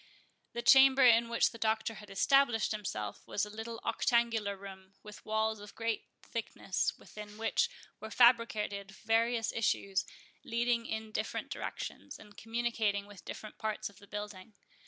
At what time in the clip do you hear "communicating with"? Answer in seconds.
12.35-13.23